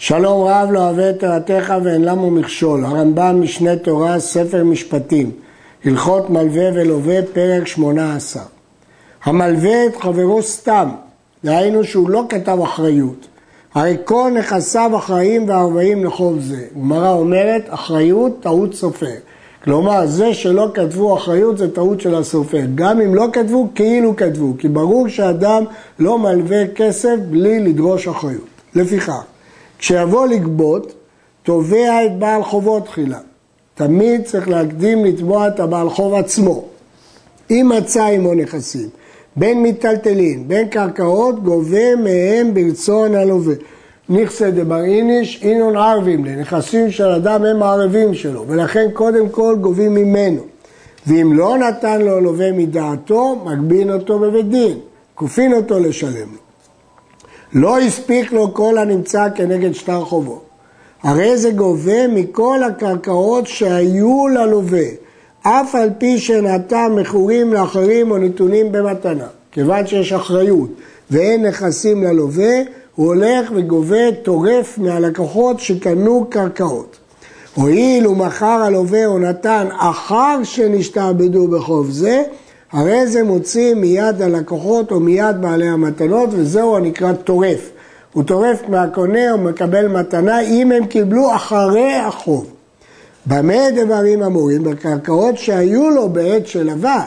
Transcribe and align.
שלום 0.00 0.48
רב 0.48 0.68
לא 0.70 0.78
אוהב 0.78 0.98
את 0.98 1.20
תורתך 1.20 1.74
ואין 1.84 2.04
למו 2.04 2.30
מכשול, 2.30 2.84
הרמב"ם 2.84 3.40
משנה 3.42 3.76
תורה, 3.76 4.20
ספר 4.20 4.64
משפטים, 4.64 5.30
הלכות 5.84 6.30
מלווה 6.30 6.68
ולווה, 6.74 7.16
פרק 7.32 7.66
שמונה 7.66 8.16
עשר. 8.16 8.40
המלווה 9.24 9.86
את 9.86 9.96
חברו 9.96 10.42
סתם, 10.42 10.88
דהיינו 11.44 11.84
שהוא 11.84 12.10
לא 12.10 12.24
כתב 12.28 12.58
אחריות. 12.64 13.26
הרי 13.74 13.96
כל 14.04 14.30
נכסיו 14.38 14.90
אחראים 14.96 15.48
וערבאים 15.48 16.04
לחוב 16.04 16.40
זה. 16.40 16.64
גמרא 16.74 17.12
אומרת, 17.12 17.62
אחריות 17.68 18.32
טעות 18.40 18.74
סופר. 18.74 19.14
כלומר, 19.64 20.06
זה 20.06 20.34
שלא 20.34 20.68
כתבו 20.74 21.16
אחריות 21.16 21.58
זה 21.58 21.74
טעות 21.74 22.00
של 22.00 22.14
הסופר. 22.14 22.62
גם 22.74 23.00
אם 23.00 23.14
לא 23.14 23.26
כתבו, 23.32 23.68
כאילו 23.74 24.16
כתבו, 24.16 24.54
כי 24.58 24.68
ברור 24.68 25.08
שאדם 25.08 25.64
לא 25.98 26.18
מלווה 26.18 26.66
כסף 26.74 27.16
בלי 27.30 27.60
לדרוש 27.60 28.08
אחריות. 28.08 28.46
לפיכך, 28.74 29.22
כשיבוא 29.78 30.26
לגבות, 30.26 30.92
תובע 31.42 32.04
את 32.06 32.18
בעל 32.18 32.42
חובו 32.42 32.80
תחילה. 32.80 33.18
תמיד 33.74 34.24
צריך 34.24 34.48
להקדים 34.48 35.04
לתבוע 35.04 35.48
את 35.48 35.60
הבעל 35.60 35.90
חוב 35.90 36.14
עצמו. 36.14 36.64
אם 37.50 37.72
מצא 37.76 38.04
עמו 38.04 38.34
נכסים, 38.34 38.88
בין 39.36 39.62
מיטלטלין, 39.62 40.48
בין 40.48 40.68
קרקעות, 40.68 41.42
גובה 41.42 41.96
מהם 41.96 42.54
ברצון 42.54 43.14
הלווה. 43.14 43.54
נכסי 44.08 44.50
דבר 44.50 44.84
איניש, 44.84 45.42
אינון 45.42 45.76
ערבים 45.76 46.24
לי, 46.24 46.36
נכסים 46.36 46.90
של 46.90 47.08
אדם 47.08 47.44
הם 47.44 47.62
הערבים 47.62 48.14
שלו, 48.14 48.44
ולכן 48.48 48.86
קודם 48.92 49.28
כל 49.28 49.56
גובים 49.60 49.94
ממנו. 49.94 50.42
ואם 51.06 51.32
לא 51.32 51.58
נתן 51.58 52.00
לו 52.02 52.20
לווה 52.20 52.52
מדעתו, 52.52 53.36
מגבין 53.44 53.90
אותו 53.90 54.18
בבית 54.18 54.48
דין, 54.48 54.78
כופין 55.14 55.52
אותו 55.52 55.78
לשלם 55.78 56.28
לו. 56.32 56.47
לא 57.52 57.78
הספיק 57.78 58.32
לו 58.32 58.54
כל 58.54 58.78
הנמצא 58.78 59.28
כנגד 59.34 59.72
שטר 59.72 60.04
חובו. 60.04 60.40
הרי 61.02 61.38
זה 61.38 61.50
גובה 61.50 62.08
מכל 62.08 62.62
הקרקעות 62.62 63.46
שהיו 63.46 64.28
ללווה, 64.28 64.86
אף 65.42 65.74
על 65.74 65.90
פי 65.98 66.18
שנתן 66.18 66.92
מכורים 66.96 67.52
לאחרים 67.52 68.10
או 68.10 68.18
נתונים 68.18 68.72
במתנה. 68.72 69.26
כיוון 69.52 69.86
שיש 69.86 70.12
אחריות 70.12 70.70
ואין 71.10 71.46
נכסים 71.46 72.04
ללווה, 72.04 72.54
הוא 72.94 73.06
הולך 73.06 73.50
וגובה 73.54 74.12
טורף 74.22 74.78
מהלקוחות 74.78 75.60
שקנו 75.60 76.26
קרקעות. 76.30 76.96
הואיל 77.54 78.06
ומכר 78.06 78.46
הלווה 78.46 79.06
או 79.06 79.18
נתן 79.18 79.66
אחר 79.78 80.40
שנשתעבדו 80.44 81.48
בחוב 81.48 81.90
זה, 81.90 82.22
הרי 82.72 83.06
זה 83.06 83.22
מוציא 83.22 83.74
מיד 83.74 84.22
הלקוחות 84.22 84.90
או 84.90 85.00
מיד 85.00 85.40
בעלי 85.40 85.68
המתנות, 85.68 86.28
וזהו 86.32 86.76
הנקרא 86.76 87.12
טורף. 87.12 87.70
הוא 88.12 88.24
טורף 88.24 88.68
מהקונה 88.68 89.32
או 89.32 89.38
מקבל 89.38 89.88
מתנה 89.88 90.40
אם 90.40 90.72
הם 90.72 90.86
קיבלו 90.86 91.34
אחרי 91.34 91.94
החוב. 91.94 92.46
במה 93.26 93.70
דברים 93.76 94.22
אמורים? 94.22 94.64
בקרקעות 94.64 95.38
שהיו 95.38 95.90
לו 95.90 96.08
בעת 96.08 96.46
שלווה, 96.46 97.06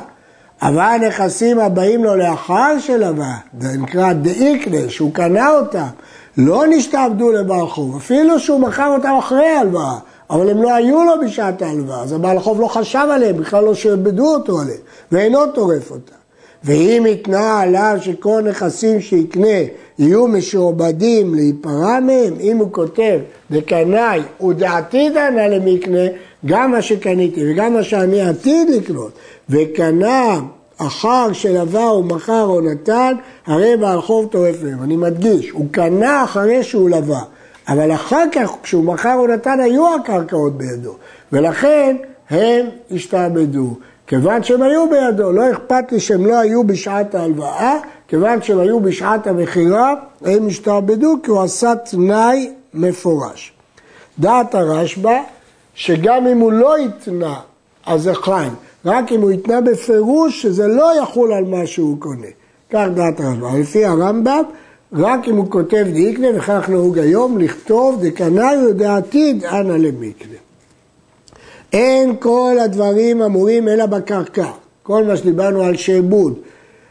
אבל 0.61 0.79
הנכסים 0.79 1.59
הבאים 1.59 2.03
לו 2.03 2.15
לאחר 2.15 2.79
שלווה, 2.79 3.35
זה 3.59 3.77
נקרא 3.77 4.13
דאיקנה, 4.13 4.89
שהוא 4.89 5.13
קנה 5.13 5.49
אותם, 5.49 5.85
לא 6.37 6.63
נשתעבדו 6.69 7.31
לבעל 7.31 7.67
חוב, 7.67 7.95
אפילו 7.95 8.39
שהוא 8.39 8.59
מכר 8.59 8.87
אותם 8.87 9.15
אחרי 9.19 9.47
ההלוואה, 9.47 9.97
אבל 10.31 10.49
הם 10.49 10.61
לא 10.61 10.73
היו 10.73 11.03
לו 11.03 11.13
בשעת 11.25 11.61
ההלוואה, 11.61 12.03
אז 12.03 12.13
הבעל 12.13 12.39
חוב 12.39 12.61
לא 12.61 12.67
חשב 12.67 13.07
עליהם, 13.11 13.37
בכלל 13.37 13.63
לא 13.63 13.73
שעבדו 13.73 14.33
אותו 14.33 14.59
עליהם, 14.61 14.79
ואינו 15.11 15.47
טורף 15.47 15.91
אותם. 15.91 16.15
ואם 16.63 17.05
התנה 17.11 17.59
עליו 17.59 17.97
שכל 18.01 18.41
נכסים 18.41 19.01
שיקנה 19.01 19.47
יהיו 19.99 20.27
משועבדים 20.27 21.35
להיפרע 21.35 21.99
מהם, 21.99 22.33
אם 22.39 22.57
הוא 22.57 22.67
כותב 22.71 23.19
דקנאי 23.51 24.21
ודעתידא 24.47 25.29
נא 25.29 25.41
למקנה, 25.41 26.03
גם 26.45 26.71
מה 26.71 26.81
שקניתי 26.81 27.51
וגם 27.51 27.73
מה 27.73 27.83
שאני 27.83 28.21
עתיד 28.21 28.69
לקנות, 28.69 29.11
וקנה 29.49 30.39
אחר 30.77 31.33
שלווה 31.33 31.89
או 31.89 32.03
מכר 32.03 32.43
או 32.43 32.61
נתן, 32.61 33.13
הרי 33.45 33.77
בעל 33.77 34.01
חוב 34.01 34.27
טורף 34.31 34.63
מהם. 34.63 34.83
אני 34.83 34.95
מדגיש, 34.97 35.49
הוא 35.49 35.65
קנה 35.71 36.23
אחרי 36.23 36.63
שהוא 36.63 36.89
לווה. 36.89 37.21
אבל 37.67 37.93
אחר 37.93 38.23
כך, 38.31 38.51
כשהוא 38.63 38.83
מכר 38.83 39.15
או 39.15 39.27
נתן, 39.27 39.59
היו 39.59 39.95
הקרקעות 39.95 40.57
בידו, 40.57 40.95
ולכן 41.31 41.95
הם 42.29 42.65
השתעבדו. 42.91 43.75
כיוון 44.07 44.43
שהם 44.43 44.61
היו 44.61 44.89
בידו, 44.89 45.31
לא 45.31 45.51
אכפת 45.51 45.91
לי 45.91 45.99
שהם 45.99 46.25
לא 46.25 46.39
היו 46.39 46.63
בשעת 46.63 47.15
ההלוואה, 47.15 47.77
כיוון 48.07 48.41
שהם 48.41 48.59
היו 48.59 48.79
בשעת 48.79 49.27
המכירה, 49.27 49.93
הם 50.21 50.47
השתעבדו 50.47 51.15
כי 51.23 51.31
הוא 51.31 51.41
עשה 51.41 51.75
תנאי 51.75 52.53
מפורש. 52.73 53.53
דעת 54.19 54.55
הרשב"א, 54.55 55.17
שגם 55.75 56.27
אם 56.27 56.39
הוא 56.39 56.51
לא 56.51 56.77
התנה, 56.77 57.35
אז 57.85 58.01
זה 58.01 58.15
חיים. 58.15 58.53
רק 58.85 59.11
אם 59.11 59.21
הוא 59.21 59.31
התנה 59.31 59.61
בפירוש 59.61 60.41
שזה 60.41 60.67
לא 60.67 60.91
יחול 61.03 61.33
על 61.33 61.43
מה 61.43 61.67
שהוא 61.67 61.99
קונה. 61.99 62.27
כך 62.71 62.85
דעת 62.95 63.19
הרשב"א. 63.19 63.57
לפי 63.57 63.85
הרמב"ם, 63.85 64.43
רק 64.93 65.27
אם 65.27 65.35
הוא 65.35 65.51
כותב 65.51 65.85
דאיקנה, 65.93 66.27
וכך 66.35 66.69
נהוג 66.69 66.99
היום, 66.99 67.37
לכתוב 67.37 68.05
דקנאי 68.05 68.57
ודעתיד 68.67 69.45
אנא 69.45 69.73
למקנה. 69.73 70.37
אין 71.73 72.15
כל 72.19 72.57
הדברים 72.61 73.21
אמורים 73.21 73.67
אלא 73.67 73.85
בקרקע, 73.85 74.51
כל 74.83 75.03
מה 75.03 75.17
שדיברנו 75.17 75.63
על 75.63 75.75
שעבוד, 75.77 76.39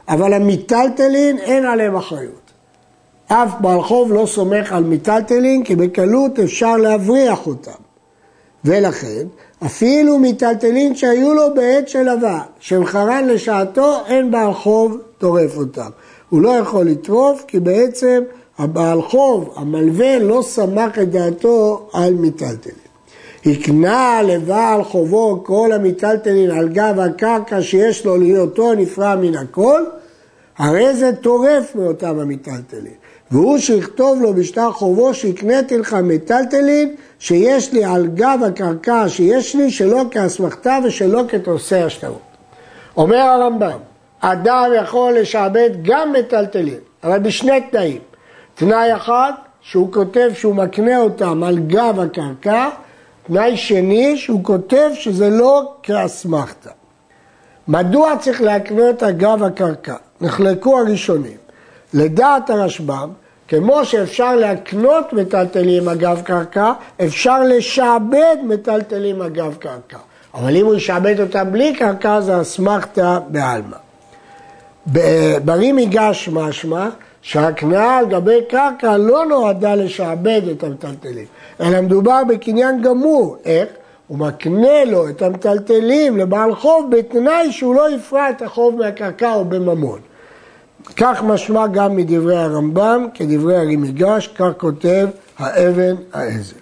אבל 0.08 0.32
המיטלטלין 0.32 1.38
אין 1.38 1.64
עליהם 1.66 1.96
אחריות. 1.96 2.40
אף 3.26 3.54
בעל 3.60 3.82
חוב 3.82 4.12
לא 4.12 4.26
סומך 4.26 4.72
על 4.72 4.84
מיטלטלין 4.84 5.64
כי 5.64 5.76
בקלות 5.76 6.38
אפשר 6.38 6.76
להבריח 6.76 7.46
אותם. 7.46 7.80
ולכן, 8.64 9.26
אפילו 9.66 10.18
מיטלטלין 10.18 10.94
שהיו 10.94 11.34
לו 11.34 11.54
בעת 11.54 11.88
של 11.88 12.04
שלווה, 12.04 12.42
שמחרן 12.60 13.26
לשעתו, 13.26 13.96
אין 14.06 14.30
בעל 14.30 14.52
חוב 14.52 14.98
טורף 15.18 15.56
אותם. 15.56 15.90
הוא 16.30 16.40
לא 16.40 16.48
יכול 16.48 16.86
לטרוף 16.86 17.44
כי 17.48 17.60
בעצם 17.60 18.22
הבעל 18.58 19.02
חוב, 19.02 19.54
המלווה, 19.56 20.18
לא 20.18 20.42
סמך 20.42 20.98
את 20.98 21.10
דעתו 21.10 21.88
על 21.92 22.14
מיטלטלין. 22.14 22.74
הקנה 23.46 24.22
לבעל 24.22 24.84
חובו 24.84 25.44
כל 25.44 25.72
המיטלטלין 25.72 26.50
על 26.50 26.68
גב 26.68 26.98
הקרקע 26.98 27.62
שיש 27.62 28.06
לו 28.06 28.16
להיותו 28.16 28.74
נפרע 28.74 29.14
מן 29.16 29.34
הכל, 29.34 29.84
הרי 30.58 30.94
זה 30.94 31.10
טורף 31.20 31.74
מאותם 31.74 32.18
המיטלטלין. 32.18 32.92
והוא 33.30 33.58
שיכתוב 33.58 34.22
לו 34.22 34.34
בשטר 34.34 34.72
חובו 34.72 35.14
שהקניתי 35.14 35.78
לך 35.78 35.94
מיטלטלין 35.94 36.94
שיש 37.18 37.72
לי 37.72 37.84
על 37.84 38.06
גב 38.06 38.40
הקרקע 38.46 39.08
שיש 39.08 39.56
לי 39.56 39.70
שלא 39.70 40.02
כאסמכתה 40.10 40.78
ושלא 40.84 41.22
כתוסי 41.28 41.76
השטרות. 41.76 42.20
אומר 42.96 43.16
הרמב"ם, 43.16 43.78
אדם 44.20 44.70
יכול 44.76 45.12
לשעבד 45.18 45.70
גם 45.82 46.12
מיטלטלין, 46.12 46.78
אבל 47.04 47.18
בשני 47.18 47.60
תנאים. 47.70 48.00
תנאי 48.54 48.96
אחד, 48.96 49.32
שהוא 49.60 49.92
כותב 49.92 50.30
שהוא 50.34 50.54
מקנה 50.54 50.98
אותם 50.98 51.42
על 51.42 51.58
גב 51.58 52.00
הקרקע, 52.00 52.68
תנאי 53.26 53.56
שני, 53.56 54.16
שהוא 54.16 54.44
כותב 54.44 54.90
שזה 54.94 55.30
לא 55.30 55.72
כאסמכתה. 55.82 56.70
מדוע 57.68 58.16
צריך 58.16 58.42
להקנות 58.42 59.02
אגב 59.02 59.42
הקרקע? 59.42 59.94
נחלקו 60.20 60.78
הראשונים. 60.78 61.36
לדעת 61.94 62.50
הרשב"ם, 62.50 63.10
כמו 63.48 63.84
שאפשר 63.84 64.36
להקנות 64.36 65.12
מטלטלים 65.12 65.88
אגב 65.88 66.22
קרקע, 66.24 66.72
אפשר 67.04 67.42
לשעבד 67.42 68.36
מטלטלים 68.44 69.22
אגב 69.22 69.54
קרקע. 69.58 69.98
אבל 70.34 70.56
אם 70.56 70.66
הוא 70.66 70.74
ישעבד 70.74 71.20
אותם 71.20 71.52
בלי 71.52 71.74
קרקע, 71.74 72.20
זה 72.20 72.40
אסמכתא 72.40 73.18
בעלמא. 73.28 73.76
ברי 75.44 75.72
מיגש 75.72 76.28
משמע 76.32 76.88
שהקנאה 77.22 77.98
על 77.98 78.06
גבי 78.06 78.38
קרקע 78.48 78.96
לא 78.96 79.26
נועדה 79.26 79.74
לשעבד 79.74 80.42
את 80.52 80.64
המטלטלים, 80.64 81.26
אלא 81.60 81.80
מדובר 81.80 82.22
בקניין 82.28 82.82
גמור. 82.82 83.36
איך? 83.44 83.68
הוא 84.06 84.18
מקנה 84.18 84.84
לו 84.84 85.08
את 85.08 85.22
המטלטלים 85.22 86.16
לבעל 86.16 86.54
חוב 86.54 86.90
בתנאי 86.96 87.52
שהוא 87.52 87.74
לא 87.74 87.90
יפרע 87.90 88.30
את 88.30 88.42
החוב 88.42 88.76
מהקרקע 88.76 89.34
או 89.34 89.44
בממון. 89.44 90.00
כך 90.96 91.22
משמע 91.22 91.66
גם 91.66 91.96
מדברי 91.96 92.36
הרמב"ם, 92.36 93.06
כדברי 93.14 93.56
הרימיגש, 93.56 94.28
כך 94.28 94.48
כותב 94.58 95.08
האבן 95.38 95.94
העזר. 96.12 96.56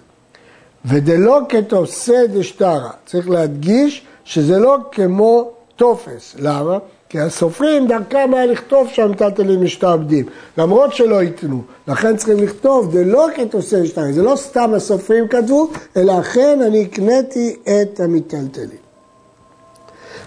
ודלא 0.85 1.39
כתוסי 1.49 2.27
דשטרה, 2.27 2.89
צריך 3.05 3.29
להדגיש 3.29 4.05
שזה 4.23 4.59
לא 4.59 4.77
כמו 4.91 5.51
טופס, 5.75 6.35
למה? 6.39 6.77
כי 7.09 7.19
הסופרים 7.19 7.87
דרכם 7.87 8.33
היה 8.33 8.45
לכתוב 8.45 8.87
שהמטלטלים 8.89 9.63
משתעבדים, 9.63 10.25
למרות 10.57 10.93
שלא 10.93 11.23
ייתנו. 11.23 11.61
לכן 11.87 12.17
צריכים 12.17 12.37
לכתוב, 12.37 12.91
זה 12.91 13.05
לא 13.05 13.27
כתוסי 13.35 13.85
שטרה, 13.87 14.11
זה 14.11 14.23
לא 14.23 14.35
סתם 14.35 14.73
הסופרים 14.73 15.27
כתבו, 15.27 15.69
אלא 15.97 16.19
אכן 16.19 16.61
אני 16.61 16.81
הקניתי 16.81 17.55
את 17.63 17.99
המטלטלים. 17.99 18.79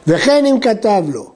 וכן 0.07 0.47
אם 0.47 0.61
כתב 0.61 1.03
לו, 1.13 1.33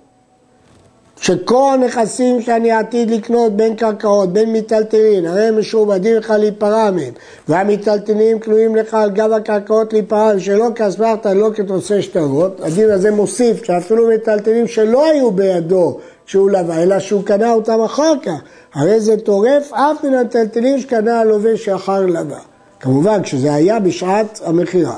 שכל 1.20 1.70
הנכסים 1.74 2.42
שאני 2.42 2.72
עתיד 2.72 3.10
לקנות 3.10 3.56
בין 3.56 3.76
קרקעות, 3.76 4.32
בין 4.32 4.52
מיטלטלין, 4.52 5.26
הרי 5.26 5.42
הם 5.42 5.58
משועבדים 5.58 6.16
לך 6.16 6.30
להיפרע 6.30 6.90
מהם, 6.90 7.12
והמיטלטלין 7.48 8.38
כלואים 8.38 8.76
לך 8.76 8.94
על 8.94 9.10
גב 9.10 9.32
הקרקעות 9.32 9.92
להיפרע, 9.92 10.32
שלא 10.38 10.68
כאסמכתא, 10.74 11.28
לא 11.28 11.50
כתוצא 11.54 12.00
שטרות, 12.00 12.60
הדין 12.60 12.90
הזה 12.90 13.10
מוסיף 13.10 13.64
שאפילו 13.64 14.08
מיטלטלין 14.08 14.66
שלא 14.66 15.06
היו 15.06 15.30
בידו 15.30 15.98
כשהוא 16.26 16.50
לווה, 16.50 16.82
אלא 16.82 16.98
שהוא 16.98 17.24
קנה 17.24 17.52
אותם 17.52 17.80
אחר 17.80 18.12
כך, 18.22 18.40
הרי 18.74 19.00
זה 19.00 19.16
טורף 19.16 19.72
אף 19.72 20.04
מן 20.04 20.14
המיטלטלין 20.14 20.80
שקנה 20.80 21.20
הלווה 21.20 21.56
שאחר 21.56 22.06
לווה. 22.06 22.38
כמובן, 22.80 23.22
כשזה 23.22 23.54
היה 23.54 23.80
בשעת 23.80 24.40
המכירה, 24.44 24.96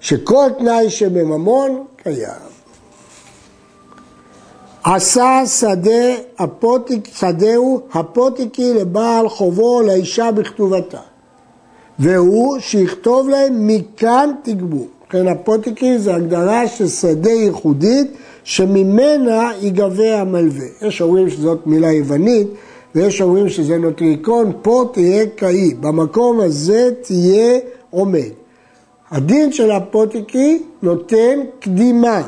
שכל 0.00 0.48
תנאי 0.58 0.90
שבממון 0.90 1.84
קיים. 2.02 2.49
עשה 4.84 5.42
שדה 5.46 6.14
הפוטיק, 6.38 7.08
שדהו 7.14 7.80
הפוטיקי 7.92 8.74
לבעל 8.74 9.28
חובו 9.28 9.82
לאישה 9.82 10.32
בכתובתה. 10.32 11.00
והוא 11.98 12.58
שיכתוב 12.58 13.28
להם 13.28 13.66
מכאן 13.66 14.30
תגבור. 14.42 14.86
לכן 15.08 15.28
הפוטיקי 15.28 15.98
זה 15.98 16.14
הגדרה 16.14 16.68
של 16.68 16.88
שדה 16.88 17.30
ייחודית 17.30 18.10
שממנה 18.44 19.50
ייגבה 19.60 20.20
המלווה. 20.20 20.66
יש 20.82 21.00
אומרים 21.02 21.30
שזאת 21.30 21.66
מילה 21.66 21.92
יוונית 21.92 22.48
ויש 22.94 23.20
אומרים 23.20 23.48
שזה 23.48 23.78
נוטריקון, 23.78 24.52
פה 24.62 24.84
תהיה 24.92 25.26
קאי, 25.26 25.74
במקום 25.74 26.40
הזה 26.40 26.90
תהיה 27.02 27.58
עומד. 27.90 28.30
הדין 29.10 29.52
של 29.52 29.70
הפוטיקי 29.70 30.62
נותן 30.82 31.40
קדימה 31.60 32.22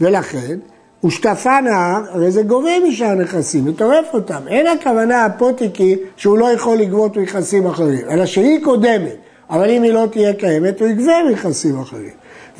ולכן 0.00 0.58
ושטפה 1.06 1.60
נהר, 1.60 2.02
הרי 2.10 2.30
זה 2.30 2.42
גובה 2.42 2.70
משאר 2.88 3.14
נכסים, 3.14 3.68
וטורף 3.68 4.06
אותם. 4.14 4.40
אין 4.48 4.66
הכוונה 4.66 5.24
הפוטיקי 5.24 5.96
שהוא 6.16 6.38
לא 6.38 6.50
יכול 6.50 6.76
לגבות 6.76 7.16
נכסים 7.16 7.66
אחרים, 7.66 8.10
אלא 8.10 8.26
שהיא 8.26 8.64
קודמת, 8.64 9.16
אבל 9.50 9.70
אם 9.70 9.82
היא 9.82 9.92
לא 9.92 10.06
תהיה 10.12 10.32
קיימת, 10.32 10.80
הוא 10.80 10.88
יגבה 10.88 11.12
נכסים 11.32 11.80
אחרים. 11.80 12.10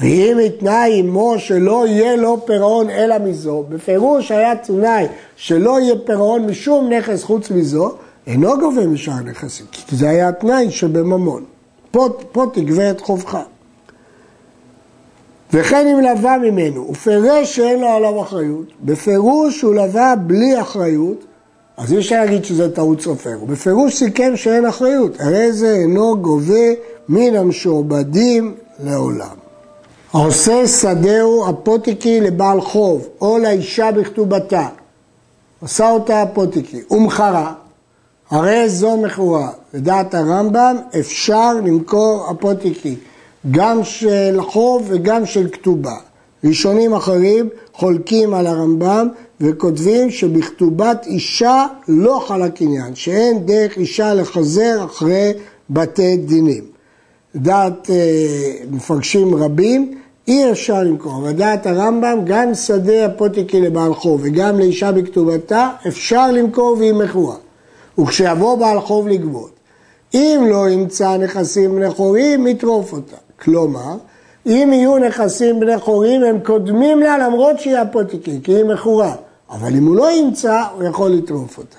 ואם 0.01 0.39
התנאי 0.47 0.99
עמו 0.99 1.35
שלא 1.39 1.87
יהיה 1.87 2.17
לו 2.17 2.47
פירעון 2.47 2.91
אלא 2.91 3.19
מזו, 3.19 3.65
בפירוש 3.69 4.31
היה 4.31 4.57
תנאי 4.57 5.07
שלא 5.37 5.81
יהיה 5.81 5.95
פירעון 6.07 6.47
משום 6.47 6.93
נכס 6.93 7.25
חוץ 7.25 7.51
מזו, 7.51 7.93
אינו 8.27 8.59
גובה 8.59 8.87
משאר 8.87 9.21
נכסים, 9.25 9.67
כי 9.73 9.97
זה 9.97 10.09
היה 10.09 10.29
התנאי 10.29 10.71
שבממון. 10.71 11.45
פה, 11.91 12.09
פה 12.33 12.47
תגבה 12.53 12.91
את 12.91 13.01
חובך. 13.01 13.39
וכן 15.53 15.87
אם 15.87 16.01
לווה 16.01 16.39
ממנו, 16.39 16.87
ופירש 16.91 17.57
שאין 17.57 17.81
לו 17.81 17.89
עליו 17.89 18.23
אחריות, 18.23 18.67
בפירוש 18.85 19.63
הוא 19.63 19.75
לווה 19.75 20.15
בלי 20.17 20.61
אחריות, 20.61 21.25
אז 21.77 21.93
אי 21.93 21.99
אפשר 21.99 22.17
להגיד 22.17 22.45
שזה 22.45 22.75
טעות 22.75 23.01
סופר, 23.01 23.39
בפירוש 23.47 23.95
סיכם 23.95 24.33
שאין 24.37 24.67
אחריות, 24.67 25.21
הרי 25.21 25.53
זה 25.53 25.73
אינו 25.73 26.17
גובה 26.23 26.73
מן 27.09 27.37
המשועבדים 27.37 28.55
לעולם. 28.85 29.37
העושה 30.13 30.67
שדהו 30.67 31.49
הפוטיקי 31.49 32.21
לבעל 32.21 32.61
חוב, 32.61 33.09
או 33.21 33.39
לאישה 33.39 33.93
בכתובתה, 33.93 34.69
עשה 35.63 35.91
אותה 35.91 36.23
הפוטיקי, 36.23 36.81
ומכרה, 36.91 37.53
הרי 38.31 38.69
זו 38.69 38.97
מכורה. 38.97 39.51
לדעת 39.75 40.15
הרמב"ם 40.15 40.77
אפשר 41.01 41.55
למכור 41.55 42.27
הפוטיקי. 42.31 42.97
גם 43.51 43.85
של 43.85 44.39
חוב 44.41 44.85
וגם 44.87 45.27
של 45.27 45.49
כתובה. 45.49 45.97
ראשונים 46.45 46.95
אחרים 46.95 47.49
חולקים 47.73 48.35
על 48.35 48.47
הרמב"ם 48.47 49.09
וכותבים 49.41 50.11
שבכתובת 50.11 51.07
אישה 51.07 51.67
לא 51.89 52.25
חל 52.29 52.43
הקניין, 52.43 52.95
שאין 52.95 53.47
דרך 53.47 53.77
אישה 53.77 54.15
לחזר 54.15 54.85
אחרי 54.85 55.33
בתי 55.71 56.17
דינים. 56.17 56.65
דעת 57.37 57.91
אה, 57.91 57.97
מפרשים 58.71 59.35
רבים, 59.35 59.99
אי 60.29 60.51
אפשר 60.51 60.83
למכור. 60.83 61.23
ודעת 61.23 61.67
הרמב"ם, 61.67 62.19
גם 62.25 62.55
שדה 62.55 63.07
הפוטיקי 63.07 63.61
לבעל 63.61 63.95
חוב 63.95 64.21
וגם 64.25 64.59
לאישה 64.59 64.93
בכתובתה, 64.93 65.71
אפשר 65.89 66.31
למכור 66.31 66.77
והיא 66.79 66.93
מכורה. 66.93 67.37
וכשיבוא 67.99 68.57
בעל 68.57 68.81
חוב 68.81 69.09
לגבות, 69.09 69.51
אם 70.15 70.47
לא 70.51 70.69
ימצא 70.69 71.17
נכסים 71.17 71.77
בני 71.77 71.91
חורים, 71.91 72.47
יטרוף 72.47 72.93
אותה. 72.93 73.17
כלומר, 73.43 73.97
אם 74.47 74.71
יהיו 74.73 74.99
נכסים 74.99 75.61
בני 75.61 75.79
חורים, 75.79 76.25
הם 76.25 76.39
קודמים 76.45 77.01
לה 77.01 77.19
למרות 77.19 77.61
שהיא 77.61 77.77
אפוטיקי, 77.83 78.41
כי 78.43 78.53
היא 78.53 78.65
מכורה. 78.65 79.15
אבל 79.51 79.77
אם 79.77 79.87
הוא 79.87 79.97
לא 79.97 80.13
ימצא, 80.13 80.63
הוא 80.75 80.85
יכול 80.85 81.11
לטרוף 81.11 81.59
אותה. 81.59 81.77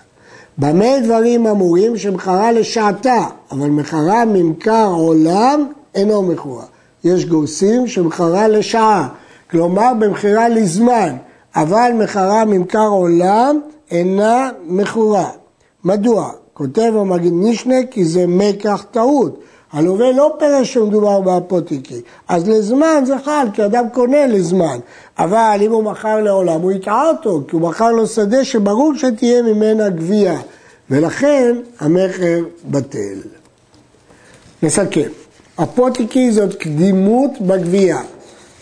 במה 0.57 0.99
דברים 1.03 1.47
אמורים 1.47 1.97
שמכרה 1.97 2.51
לשעתה, 2.51 3.25
אבל 3.51 3.69
מכרה 3.69 4.25
ממכר 4.25 4.91
עולם 4.95 5.67
אינו 5.95 6.21
מכורה. 6.21 6.63
יש 7.03 7.25
גורסים 7.25 7.87
שמכרה 7.87 8.47
לשעה, 8.47 9.07
כלומר 9.51 9.91
במכירה 9.99 10.49
לזמן, 10.49 11.15
אבל 11.55 11.91
מכרה 11.93 12.45
ממכר 12.45 12.87
עולם 12.87 13.59
אינה 13.91 14.49
מכורה. 14.67 15.29
מדוע? 15.83 16.31
כותב 16.53 16.93
המגיד 16.95 17.33
משנה 17.33 17.75
כי 17.91 18.05
זה 18.05 18.25
מקח 18.27 18.85
טעות. 18.91 19.39
הלווה 19.71 20.11
לא 20.11 20.35
פירש 20.39 20.73
שמדובר 20.73 21.21
באפוטיקי, 21.21 22.01
אז 22.27 22.49
לזמן 22.49 23.03
זה 23.05 23.15
חל, 23.25 23.47
כי 23.53 23.65
אדם 23.65 23.85
קונה 23.93 24.27
לזמן. 24.27 24.79
אבל 25.19 25.59
אם 25.61 25.71
הוא 25.71 25.83
מכר 25.83 26.21
לעולם, 26.21 26.61
הוא 26.61 26.71
יטעה 26.71 27.09
אותו, 27.09 27.41
כי 27.47 27.55
הוא 27.55 27.61
מכר 27.61 27.91
לו 27.91 28.07
שדה 28.07 28.45
שברור 28.45 28.93
שתהיה 28.95 29.41
ממנה 29.41 29.89
גבייה, 29.89 30.39
ולכן 30.89 31.55
המכר 31.79 32.39
בטל. 32.65 33.19
נסכם, 34.63 35.09
אפוטיקי 35.63 36.31
זאת 36.31 36.55
קדימות 36.55 37.31
בגבייה. 37.41 38.01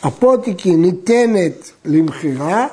אפוטיקי 0.08 0.76
ניתנת 0.76 1.72
למכירה, 1.86 2.68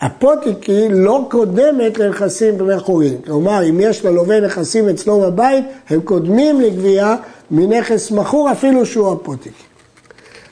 הפוטיקי 0.00 0.88
לא 0.90 1.26
קודמת 1.30 1.98
לנכסים 1.98 2.58
בני 2.58 2.78
חורין. 2.78 3.16
כלומר, 3.24 3.68
אם 3.68 3.80
יש 3.80 4.04
ללווה 4.04 4.40
נכסים 4.40 4.88
אצלו 4.88 5.20
בבית, 5.20 5.64
הם 5.88 6.00
קודמים 6.00 6.60
לגבייה 6.60 7.16
מנכס 7.50 8.10
מכור 8.10 8.52
אפילו 8.52 8.86
שהוא 8.86 9.12
הפוטיקי. 9.12 9.62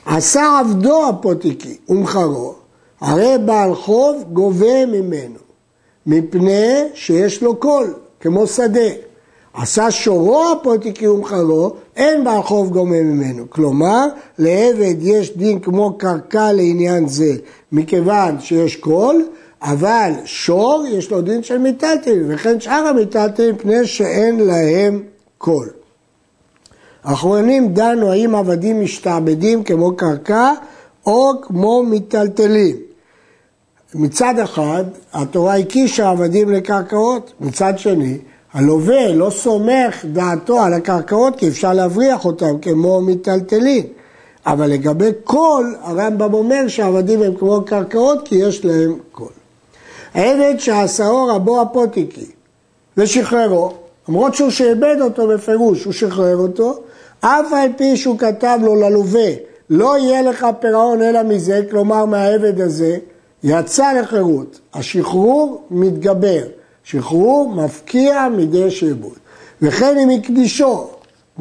עשה 0.05 0.59
עבדו 0.59 1.09
הפוטיקי 1.09 1.77
ומכרו, 1.89 2.53
הרי 3.01 3.35
בעל 3.45 3.75
חוב 3.75 4.23
גובה 4.33 4.85
ממנו, 4.85 5.39
מפני 6.05 6.83
שיש 6.93 7.43
לו 7.43 7.55
קול, 7.55 7.93
כמו 8.19 8.47
שדה. 8.47 8.89
עשה 9.53 9.91
שורו 9.91 10.43
אפותיקי 10.51 11.07
ומכרו, 11.07 11.73
אין 11.95 12.23
בעל 12.23 12.41
חוב 12.41 12.69
גובה 12.69 13.03
ממנו. 13.03 13.43
כלומר, 13.49 14.07
לעבד 14.37 14.95
יש 15.01 15.37
דין 15.37 15.59
כמו 15.59 15.97
קרקע 15.97 16.51
לעניין 16.51 17.07
זה, 17.07 17.33
מכיוון 17.71 18.39
שיש 18.39 18.75
קול, 18.75 19.25
אבל 19.61 20.11
שור 20.25 20.85
יש 20.89 21.11
לו 21.11 21.21
דין 21.21 21.43
של 21.43 21.57
מיטלטלין, 21.57 22.23
וכן 22.27 22.59
שאר 22.59 22.87
המיטלטלין 22.87 23.57
מפני 23.57 23.87
שאין 23.87 24.39
להם 24.39 25.03
קול. 25.37 25.69
האחרונים 27.03 27.73
דנו 27.73 28.11
האם 28.11 28.35
עבדים 28.35 28.81
משתעבדים 28.81 29.63
כמו 29.63 29.95
קרקע 29.95 30.51
או 31.05 31.31
כמו 31.41 31.83
מיטלטלים. 31.83 32.75
מצד 33.95 34.39
אחד, 34.39 34.83
התורה 35.13 35.55
הקישה 35.55 36.09
עבדים 36.09 36.49
לקרקעות, 36.49 37.33
מצד 37.39 37.79
שני, 37.79 38.17
הלווה 38.53 39.13
לא 39.13 39.29
סומך 39.29 40.05
דעתו 40.05 40.59
על 40.59 40.73
הקרקעות 40.73 41.35
כי 41.35 41.47
אפשר 41.47 41.73
להבריח 41.73 42.25
אותם 42.25 42.59
כמו 42.61 43.01
מיטלטלים. 43.01 43.83
אבל 44.45 44.67
לגבי 44.67 45.09
קול, 45.23 45.75
הרמב"ם 45.81 46.33
אומר 46.33 46.67
שהעבדים 46.67 47.23
הם 47.23 47.35
כמו 47.35 47.61
קרקעות 47.65 48.27
כי 48.27 48.35
יש 48.35 48.65
להם 48.65 48.97
קול. 49.11 49.36
העבד 50.17 50.59
שעשאו 50.59 51.25
רבו 51.25 51.61
הפוטיקי 51.61 52.25
ושחררו, 52.97 53.73
למרות 54.09 54.35
שהוא 54.35 54.49
שאיבד 54.49 54.95
אותו 55.01 55.27
בפירוש, 55.27 55.83
הוא 55.83 55.93
שחרר 55.93 56.37
אותו, 56.37 56.79
אף 57.19 57.53
על 57.53 57.69
פי 57.77 57.97
שהוא 57.97 58.19
כתב 58.19 58.59
לו 58.63 58.75
ללווה, 58.75 59.29
לא 59.69 59.97
יהיה 59.97 60.21
לך 60.21 60.47
פירעון 60.59 61.01
אלא 61.01 61.23
מזה, 61.23 61.61
כלומר 61.69 62.05
מהעבד 62.05 62.61
הזה, 62.61 62.97
יצא 63.43 63.93
לחירות. 63.93 64.59
השחרור 64.73 65.63
מתגבר, 65.71 66.43
שחרור 66.83 67.49
מפקיע 67.55 68.27
מידי 68.29 68.71
שעבוד. 68.71 69.17
וכן 69.61 69.97
אם 69.97 70.09
הקדישו, 70.09 70.87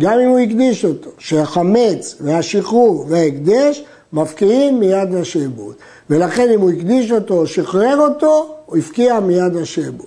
גם 0.01 0.19
אם 0.19 0.29
הוא 0.29 0.39
הקדיש 0.39 0.85
אותו, 0.85 1.11
שהחמץ 1.19 2.17
והשחרור 2.21 3.05
וההקדש 3.09 3.85
מפקיעים 4.17 4.81
מיד 4.81 5.15
השעבוד. 5.15 5.75
ולכן 6.11 6.51
אם 6.55 6.61
הוא 6.61 6.71
הקדיש 6.71 7.13
אותו 7.13 7.35
או 7.35 7.47
שחרר 7.47 7.99
אותו, 8.01 8.47
הוא 8.67 8.77
הפקיע 8.77 9.21
מיד 9.21 9.57
השעבוד. 9.57 10.07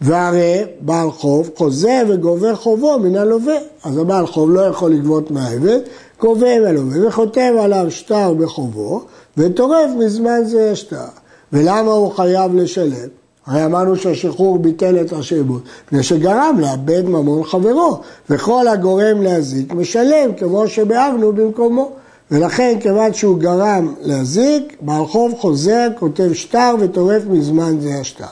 והרי 0.00 0.64
בעל 0.80 1.10
חוב 1.10 1.50
חוזה 1.56 2.02
וגובה 2.08 2.54
חובו 2.54 2.98
מן 2.98 3.16
הלווה. 3.16 3.56
אז 3.84 3.98
הבעל 3.98 4.26
חוב 4.26 4.50
לא 4.50 4.60
יכול 4.60 4.90
לגבות 4.90 5.30
מהעבד, 5.30 5.78
גובה 6.20 6.60
מהלווה 6.60 7.08
וחותם 7.08 7.52
עליו 7.60 7.86
שטר 7.90 8.34
בחובו, 8.34 9.02
וטורף 9.36 9.90
בזמן 10.00 10.44
זה 10.44 10.70
השטר. 10.70 11.08
ולמה 11.52 11.92
הוא 11.92 12.12
חייב 12.12 12.54
לשלם? 12.54 13.08
הרי 13.46 13.64
אמרנו 13.64 13.96
שהשחרור 13.96 14.58
ביטל 14.58 15.00
את 15.00 15.12
השעבוד, 15.12 15.62
מפני 15.86 16.02
שגרם 16.02 16.56
לאבד 16.60 17.04
ממון 17.04 17.44
חברו, 17.44 18.00
וכל 18.30 18.68
הגורם 18.68 19.22
להזיק 19.22 19.72
משלם, 19.74 20.32
כמו 20.38 20.68
שביארנו 20.68 21.32
במקומו. 21.32 21.90
ולכן, 22.30 22.76
כיוון 22.80 23.14
שהוא 23.14 23.38
גרם 23.38 23.94
להזיק, 24.00 24.76
בעל 24.80 25.06
חוב 25.06 25.34
חוזר, 25.38 25.88
כותב 25.98 26.32
שטר 26.32 26.74
וטורף 26.80 27.22
מזמן 27.26 27.80
זה 27.80 27.94
השטר. 28.00 28.24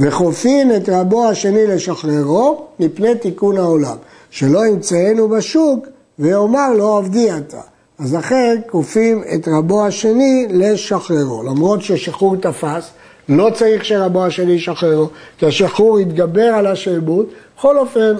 וחופין 0.00 0.76
את 0.76 0.88
רבו 0.88 1.28
השני 1.28 1.66
לשחררו 1.66 2.66
מפני 2.80 3.14
תיקון 3.14 3.58
העולם, 3.58 3.96
שלא 4.30 4.66
ימצאנו 4.66 5.28
בשוק 5.28 5.86
ויאמר 6.18 6.72
לו 6.72 6.96
עבדי 6.96 7.36
אתה. 7.36 7.60
אז 7.98 8.14
לכן 8.14 8.60
כופים 8.70 9.22
את 9.34 9.48
רבו 9.48 9.86
השני 9.86 10.46
לשחררו. 10.50 11.42
למרות 11.42 11.82
ששחרור 11.82 12.36
תפס, 12.36 12.90
לא 13.28 13.50
צריך 13.54 13.84
שרבו 13.84 14.24
השני 14.24 14.52
ישחררו, 14.52 15.08
כי 15.38 15.46
השחרור 15.46 16.00
יתגבר 16.00 16.46
על 16.54 16.66
השעבוד. 16.66 17.26
בכל 17.56 17.78
אופן, 17.78 18.12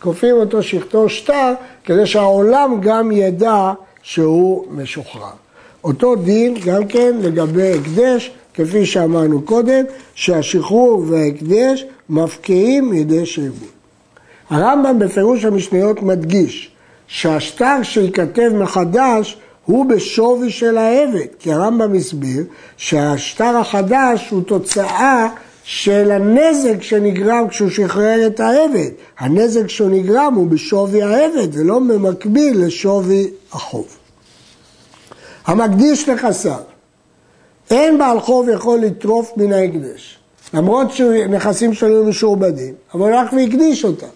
כופים 0.00 0.36
אותו 0.36 0.62
שכתו 0.62 1.08
שטר, 1.08 1.52
כדי 1.84 2.06
שהעולם 2.06 2.78
גם 2.80 3.12
ידע 3.12 3.72
שהוא 4.06 4.64
משוחרר. 4.70 5.30
אותו 5.84 6.16
דין 6.16 6.54
גם 6.64 6.86
כן 6.86 7.16
לגבי 7.20 7.72
הקדש, 7.72 8.30
כפי 8.54 8.86
שאמרנו 8.86 9.42
קודם, 9.42 9.84
שהשחרור 10.14 11.04
וההקדש 11.08 11.84
מפקיעים 12.10 12.92
ידי 12.92 13.26
שעבוד. 13.26 13.68
הרמב"ם 14.50 14.98
בפירוש 14.98 15.44
המשניות 15.44 16.02
מדגיש 16.02 16.70
שהשטר 17.06 17.82
שייכתב 17.82 18.50
מחדש 18.54 19.36
הוא 19.64 19.86
בשווי 19.86 20.50
של 20.50 20.76
העבד, 20.78 21.26
כי 21.38 21.52
הרמב"ם 21.52 21.94
הסביר 21.94 22.44
שהשטר 22.76 23.56
החדש 23.56 24.30
הוא 24.30 24.42
תוצאה 24.42 25.28
של 25.68 26.10
הנזק 26.10 26.82
שנגרם 26.82 27.48
כשהוא 27.48 27.70
שחרר 27.70 28.26
את 28.26 28.40
העבד. 28.40 28.90
הנזק 29.18 29.66
שנגרם 29.68 30.34
הוא 30.36 30.46
בשווי 30.46 31.02
העבד 31.02 31.48
ולא 31.52 31.78
במקביל 31.78 32.64
לשווי 32.64 33.30
החוב. 33.52 33.86
המקדיש 35.46 36.08
נכסיו, 36.08 36.60
אין 37.70 37.98
בעל 37.98 38.20
חוב 38.20 38.48
יכול 38.48 38.78
לטרוף 38.78 39.32
מן 39.36 39.52
ההקדש, 39.52 40.18
למרות 40.54 40.90
שנכסים 40.90 41.74
שלו 41.74 42.04
משועבדים, 42.04 42.74
אבל 42.94 43.00
הוא 43.00 43.08
הלך 43.08 43.32
והקדיש 43.32 43.84
אותם, 43.84 44.06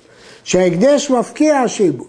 שההקדש 0.45 1.11
מפקיע 1.11 1.59
השיבוד. 1.59 2.07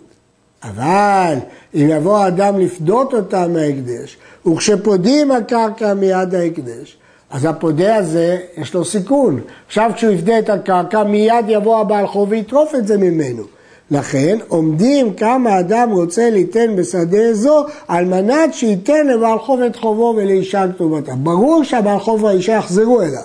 אבל 0.64 1.36
אם 1.76 1.88
יבוא 1.90 2.18
האדם 2.18 2.60
לפדות 2.60 3.14
אותם 3.14 3.54
מההקדש, 3.54 4.18
וכשפודים 4.48 5.32
הקרקע 5.32 5.94
מיד 5.94 6.36
ההקדש, 6.36 6.98
אז 7.32 7.46
הפודה 7.46 7.96
הזה, 7.96 8.38
יש 8.58 8.74
לו 8.74 8.86
סיכון. 8.86 9.42
עכשיו 9.68 9.92
כשהוא 9.96 10.12
יפדה 10.12 10.40
את 10.40 10.50
הקרקע, 10.50 11.04
מיד 11.04 11.46
יבוא 11.48 11.78
הבעל 11.78 12.08
חוב 12.08 12.30
ויטרוף 12.32 12.76
את 12.76 12.88
זה 12.88 12.98
ממנו. 12.98 13.44
לכן 13.92 14.38
עומדים 14.48 15.14
כמה 15.14 15.60
אדם 15.60 15.92
רוצה 15.92 16.30
ליתן 16.30 16.76
בשדה 16.76 17.34
זו 17.34 17.66
על 17.88 18.06
מנת 18.06 18.54
שייתן 18.54 19.08
לבעל 19.08 19.40
חוב 19.40 19.62
את 19.62 19.76
חובו 19.76 20.14
ולאישה 20.18 20.66
כתובתה. 20.76 21.16
ברור 21.16 21.64
שהבעל 21.64 22.00
חוב 22.00 22.24
והאישה 22.24 22.52
יחזרו 22.52 23.02
אליו. 23.02 23.22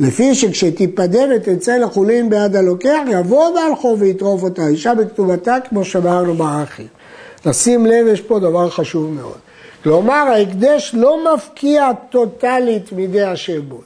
לפי 0.00 0.34
שכשתיפדה 0.34 1.22
ותצא 1.36 1.76
לחולין 1.76 2.30
ביד 2.30 2.56
הלוקח, 2.56 3.00
יבוא 3.10 3.54
בעל 3.54 3.76
חוב 3.76 4.02
ויטרוף 4.02 4.42
אותה, 4.42 4.66
אישה 4.66 4.94
בכתובתה 4.94 5.56
כמו 5.68 5.84
שאמרנו 5.84 6.34
בערכים. 6.34 6.86
לשים 7.46 7.86
לב, 7.86 8.06
יש 8.06 8.20
פה 8.20 8.38
דבר 8.38 8.70
חשוב 8.70 9.14
מאוד. 9.14 9.51
כלומר, 9.82 10.12
ההקדש 10.12 10.94
לא 10.94 11.34
מפקיע 11.34 11.88
טוטאלית 12.10 12.92
מידי 12.92 13.22
השעבוד. 13.22 13.84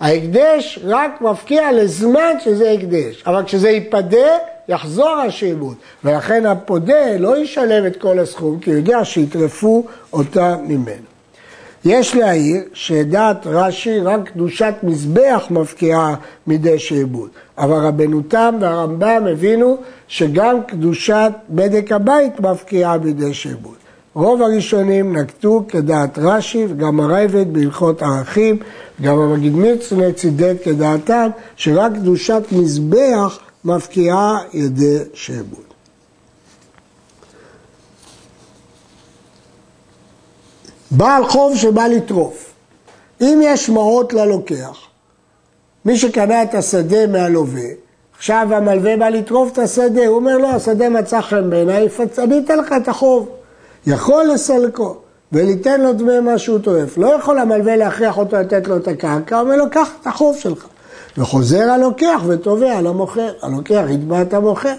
ההקדש 0.00 0.78
רק 0.84 1.20
מפקיע 1.20 1.72
לזמן 1.72 2.32
שזה 2.44 2.70
הקדש, 2.70 3.22
אבל 3.26 3.44
כשזה 3.44 3.68
ייפדה, 3.68 4.38
יחזור 4.68 5.10
השעבוד. 5.10 5.74
ולכן 6.04 6.46
הפודה 6.46 7.16
לא 7.18 7.38
ישלם 7.38 7.86
את 7.86 7.96
כל 7.96 8.18
הסכום, 8.18 8.58
כי 8.58 8.70
הוא 8.70 8.78
יודע 8.78 9.04
שיטרפו 9.04 9.84
אותה 10.12 10.56
ממנו. 10.62 11.06
יש 11.84 12.16
להעיר 12.16 12.62
שדעת 12.74 13.46
רש"י 13.46 14.00
רק 14.00 14.28
קדושת 14.28 14.74
מזבח 14.82 15.46
מפקיעה 15.50 16.14
מידי 16.46 16.78
שעבוד, 16.78 17.30
אבל 17.58 17.76
רבנו 17.86 18.22
תם 18.22 18.54
והרמב"ם 18.60 19.26
הבינו 19.32 19.76
שגם 20.08 20.62
קדושת 20.66 21.30
בדק 21.50 21.92
הבית 21.92 22.40
מפקיעה 22.40 22.98
מידי 22.98 23.34
שעבוד. 23.34 23.85
רוב 24.16 24.42
הראשונים 24.42 25.16
נקטו 25.16 25.64
כדעת 25.68 26.18
רש"י 26.18 26.66
וגם 26.68 27.00
הרייבד 27.00 27.52
בהלכות 27.52 28.02
ערכים, 28.02 28.58
גם 29.02 29.18
המגיד 29.18 29.56
מצווה 29.56 30.12
צידד 30.12 30.54
כדעתם 30.64 31.28
שרק 31.56 31.92
קדושת 31.92 32.42
מזבח 32.52 33.38
מפקיעה 33.64 34.38
ידי 34.52 34.98
שעבוד. 35.14 35.64
בעל 40.90 41.26
חוב 41.26 41.56
שבא 41.56 41.86
לטרוף, 41.86 42.52
אם 43.20 43.40
יש 43.42 43.68
מעות 43.68 44.12
ללוקח, 44.12 44.78
מי 45.84 45.98
שקנה 45.98 46.42
את 46.42 46.54
השדה 46.54 47.06
מהלווה, 47.06 47.68
עכשיו 48.16 48.48
המלווה 48.50 48.96
בא 48.96 49.08
לטרוף 49.08 49.52
את 49.52 49.58
השדה, 49.58 50.06
הוא 50.06 50.16
אומר 50.16 50.38
לו, 50.38 50.48
השדה 50.48 50.88
מצא 50.88 51.20
חן 51.20 51.50
בעיניי, 51.50 51.88
אני 52.18 52.38
אתן 52.38 52.58
לך 52.58 52.74
את 52.82 52.88
החוב. 52.88 53.28
יכול 53.86 54.24
לסלקו 54.34 54.96
וליתן 55.32 55.80
לו 55.80 55.92
דמי 55.92 56.20
מה 56.20 56.38
שהוא 56.38 56.58
טורף. 56.58 56.98
לא 56.98 57.06
יכול 57.06 57.38
המלווה 57.38 57.76
להכריח 57.76 58.18
אותו 58.18 58.36
לתת 58.36 58.68
לו 58.68 58.76
את 58.76 58.88
הקרקע, 58.88 59.40
אומר 59.40 59.56
לו, 59.56 59.64
קח 59.70 59.88
את 60.00 60.06
החוב 60.06 60.36
שלך. 60.36 60.66
וחוזר 61.18 61.70
הלוקח 61.70 62.22
ותובע 62.26 62.80
למוכר, 62.80 63.32
הלוקח 63.42 63.84
יתבע 63.88 64.22
את 64.22 64.34
המוכר. 64.34 64.74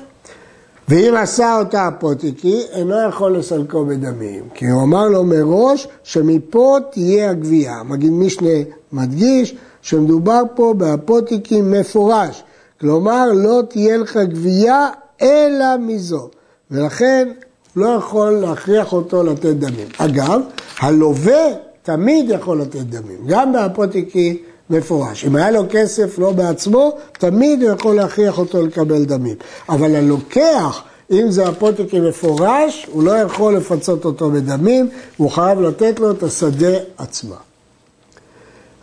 ואם 0.88 1.14
עשה 1.18 1.60
אותה 1.60 1.88
אפוטיקי, 1.88 2.62
אינו 2.72 3.08
יכול 3.10 3.38
לסלקו 3.38 3.86
בדמים, 3.86 4.44
כי 4.54 4.68
הוא 4.68 4.84
אמר 4.84 5.08
לו 5.08 5.24
מראש 5.24 5.88
שמפה 6.04 6.78
תהיה 6.92 7.30
הגבייה. 7.30 7.84
מגיד 7.84 8.12
משנה 8.12 8.50
מדגיש 8.92 9.56
שמדובר 9.82 10.42
פה 10.56 10.74
באפוטיקי 10.78 11.62
מפורש, 11.62 12.44
כלומר 12.80 13.32
לא 13.34 13.62
תהיה 13.70 13.98
לך 13.98 14.18
גבייה 14.18 14.90
אלא 15.22 15.66
מזו, 15.80 16.30
ולכן 16.72 17.28
לא 17.78 17.88
יכול 17.88 18.32
להכריח 18.32 18.94
אותו 18.94 19.24
לתת 19.24 19.46
דמים. 19.46 19.88
אגב, 19.98 20.42
הלווה 20.80 21.46
תמיד 21.84 22.30
יכול 22.30 22.62
לתת 22.62 22.80
דמים, 22.80 23.18
גם 23.28 23.54
באפוטיקי 23.54 24.38
מפורש. 24.70 25.26
אם 25.26 25.36
היה 25.36 25.52
לו 25.52 25.64
כסף 25.70 26.20
לא 26.20 26.32
בעצמו, 26.32 26.98
תמיד 27.12 27.64
הוא 27.64 27.72
יכול 27.72 27.96
להכריח 27.96 28.38
אותו 28.38 28.66
לקבל 28.66 29.06
דמים. 29.06 29.36
אבל 29.70 29.96
הלוקח, 29.96 30.84
אם 31.12 31.32
זה 31.32 31.50
אפוטיקי 31.50 32.00
מפורש, 32.00 32.88
הוא 32.92 33.04
לא 33.04 33.12
יכול 33.12 33.58
לפצות 33.58 34.06
אותו 34.06 34.32
בדמים, 34.32 34.90
הוא 35.18 35.32
חייב 35.32 35.62
לתת 35.62 36.00
לו 36.00 36.12
את 36.12 36.24
השדה 36.24 36.78
עצמה. 36.98 37.36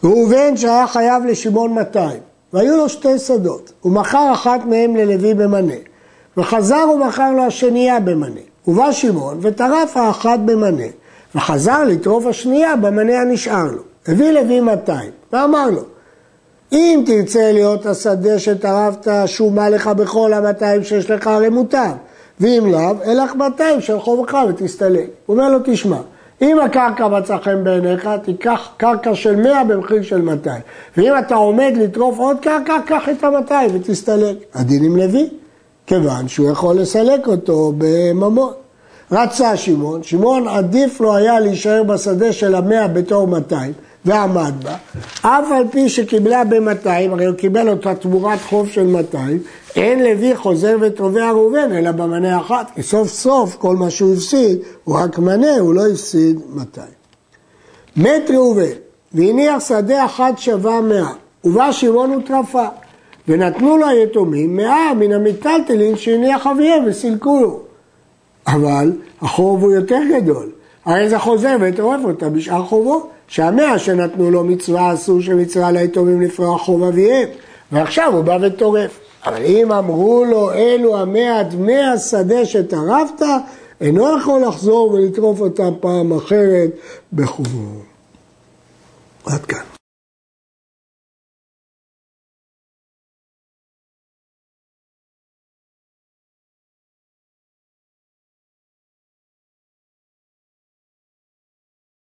ראובן 0.05 0.57
שהיה 0.57 0.87
חייב 0.87 1.25
לשמעון 1.25 1.73
200, 1.73 2.21
והיו 2.53 2.77
לו 2.77 2.89
שתי 2.89 3.19
שדות, 3.19 3.73
הוא 3.81 3.93
מכר 3.93 4.31
אחת 4.33 4.61
מהן 4.65 4.97
ללוי 4.97 5.35
במנה, 5.35 5.75
וחזר 6.37 6.87
ומכר 6.95 7.33
לו 7.33 7.43
השנייה 7.43 8.01
במנה. 8.01 8.54
ובא 8.69 8.93
שמעון 8.93 9.39
וטרף 9.43 9.97
האחת 9.97 10.39
במנה, 10.45 10.87
וחזר 11.35 11.85
לטרוף 11.85 12.27
השנייה 12.27 12.77
במנה 12.77 13.21
הנשאר 13.21 13.65
לו. 13.65 13.83
הביא 14.09 14.31
לוי 14.31 14.61
200, 14.61 15.11
ואמר 15.33 15.71
לו, 15.71 15.83
אם 16.73 17.03
תרצה 17.07 17.53
להיות 17.53 17.87
השדה 17.87 18.39
שטרפת, 18.39 19.09
שומה 19.27 19.69
לך 19.69 19.87
בכל 19.87 20.33
המאתיים 20.33 20.85
שיש 20.85 21.11
לך, 21.11 21.27
הרי 21.27 21.49
מותר. 21.49 21.93
ואם 22.41 22.73
לאו, 22.73 22.95
אלך 23.07 23.35
200 23.35 23.81
של 23.81 24.01
חובך 24.01 24.37
ותסתלק. 24.49 25.07
הוא 25.27 25.37
אומר 25.37 25.51
לו, 25.51 25.59
תשמע, 25.65 25.99
אם 26.43 26.61
הקרקע 26.61 27.09
מצא 27.09 27.37
חן 27.39 27.65
בעיניך, 27.65 28.09
תיקח 28.25 28.69
קרקע 28.77 29.15
של 29.15 29.37
100 29.37 29.65
במחיר 29.65 30.03
של 30.03 30.23
200. 30.23 30.61
ואם 30.97 31.19
אתה 31.19 31.35
עומד 31.35 31.73
לטרוף 31.77 32.19
עוד 32.19 32.37
קרקע, 32.41 32.77
קח 32.87 33.09
את 33.09 33.25
ה-200 33.25 33.55
ותסתלק. 33.75 34.37
הדין 34.55 34.85
עם 34.85 34.97
לוי, 34.97 35.29
כיוון 35.87 36.29
שהוא 36.29 36.51
יכול 36.51 36.77
לסלק 36.77 37.27
אותו 37.27 37.73
בממון. 37.79 38.53
רצה 39.13 39.57
שמעון, 39.57 40.03
שמעון 40.03 40.49
עדיף 40.49 41.01
לו 41.01 41.15
היה 41.15 41.41
להישאר 41.41 41.83
בשדה 41.83 42.33
של 42.33 42.55
המאה 42.55 42.89
בתור 42.89 43.27
200 43.27 43.73
ועמד 44.05 44.53
בה, 44.63 44.77
אף 45.23 45.53
על 45.53 45.65
פי 45.71 45.89
שקיבלה 45.89 46.45
ב-200, 46.45 46.89
הרי 47.11 47.25
הוא 47.25 47.35
קיבל 47.35 47.69
אותה 47.69 47.95
תמורת 47.95 48.39
חוב 48.49 48.69
של 48.69 48.87
200, 48.87 49.39
אין 49.77 50.03
לוי 50.05 50.37
חוזר 50.37 50.77
ותובע 50.81 51.31
ראובן 51.31 51.73
אלא 51.73 51.91
במנה 51.91 52.41
אחת, 52.41 52.71
כי 52.75 52.83
סוף 52.83 53.09
סוף 53.09 53.57
כל 53.57 53.77
מה 53.77 53.91
שהוא 53.91 54.15
הפסיד 54.15 54.59
הוא 54.85 54.97
רק 54.99 55.19
מנה, 55.19 55.59
הוא 55.59 55.75
לא 55.75 55.87
הפסיד 55.87 56.41
200. 56.55 56.87
מת 57.97 58.31
ראובן 58.31 58.77
והניח 59.13 59.69
שדה 59.69 60.05
אחת 60.05 60.39
שווה 60.39 60.81
100, 60.81 61.07
ובא 61.45 61.73
שמעון 61.73 62.11
וטרפה, 62.11 62.67
ונתנו 63.29 63.77
לו 63.77 63.89
היתומים 63.89 64.57
100 64.57 64.95
מן 64.99 65.13
המיטלטלין 65.13 65.97
שהניח 65.97 66.47
אביהם 66.47 66.85
וסילקו 66.87 67.41
לו. 67.41 67.61
אבל 68.47 68.93
החוב 69.23 69.63
הוא 69.63 69.73
יותר 69.73 70.01
גדול. 70.17 70.51
הרי 70.85 71.09
זה 71.09 71.19
חוזר 71.19 71.57
וטורף 71.61 72.01
אותה 72.05 72.29
בשאר 72.29 72.65
חובו, 72.65 73.07
שהמאה 73.29 73.79
שנתנו 73.79 74.31
לו 74.31 74.45
מצווה 74.45 74.95
אסור 74.95 75.21
שמצווה 75.21 75.71
ליתומים 75.71 76.21
לפרוע 76.21 76.59
חוב 76.59 76.83
אביהם. 76.83 77.29
ועכשיו 77.73 78.13
הוא 78.13 78.25
בא 78.25 78.39
וטורף. 78.43 79.01
אבל 79.27 79.43
אם 79.45 79.73
אמרו 79.73 80.25
לו, 80.25 80.53
אלו 80.53 80.97
המאה 80.97 81.43
דמי 81.43 81.79
השדה 81.79 82.45
שטרפת, 82.45 83.23
אינו 83.81 84.19
יכול 84.19 84.43
לחזור 84.43 84.91
ולטרוף 84.91 85.41
אותם 85.41 85.73
פעם 85.81 86.13
אחרת 86.13 86.71
בחובו. 87.13 87.81
עד 89.27 89.45
כאן. 89.45 89.84